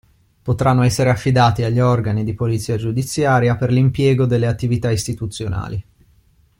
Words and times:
Potranno 0.41 0.81
essere 0.81 1.11
affidati 1.11 1.61
agli 1.61 1.79
organi 1.79 2.23
di 2.23 2.33
polizia 2.33 2.75
giudiziaria 2.75 3.55
per 3.55 3.71
l'impiego 3.71 4.25
delle 4.25 4.47
attività 4.47 4.89
istituzionali. 4.89 5.85